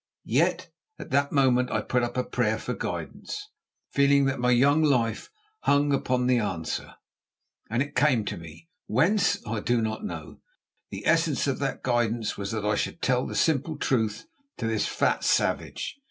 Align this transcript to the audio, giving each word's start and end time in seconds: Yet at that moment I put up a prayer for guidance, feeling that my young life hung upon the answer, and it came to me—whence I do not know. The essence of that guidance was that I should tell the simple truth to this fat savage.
Yet 0.25 0.71
at 0.97 1.11
that 1.11 1.31
moment 1.31 1.69
I 1.69 1.81
put 1.81 2.01
up 2.01 2.17
a 2.17 2.23
prayer 2.23 2.57
for 2.57 2.73
guidance, 2.73 3.51
feeling 3.91 4.25
that 4.25 4.39
my 4.39 4.49
young 4.49 4.81
life 4.81 5.29
hung 5.59 5.93
upon 5.93 6.25
the 6.25 6.39
answer, 6.39 6.95
and 7.69 7.83
it 7.83 7.93
came 7.95 8.25
to 8.25 8.35
me—whence 8.35 9.45
I 9.45 9.59
do 9.59 9.79
not 9.79 10.03
know. 10.03 10.41
The 10.89 11.05
essence 11.05 11.45
of 11.45 11.59
that 11.59 11.83
guidance 11.83 12.35
was 12.35 12.49
that 12.49 12.65
I 12.65 12.73
should 12.73 13.03
tell 13.03 13.27
the 13.27 13.35
simple 13.35 13.77
truth 13.77 14.25
to 14.57 14.65
this 14.65 14.87
fat 14.87 15.23
savage. 15.23 15.99